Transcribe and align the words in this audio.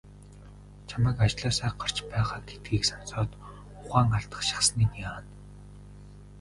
Чамайг 0.87 1.17
ажлаасаа 1.25 1.71
гарч 1.81 1.97
байгаа 2.11 2.39
гэдгийг 2.47 2.83
сонсоод 2.87 3.31
ухаан 3.81 4.09
алдах 4.17 4.41
шахсаныг 4.49 4.91
яана. 5.09 5.31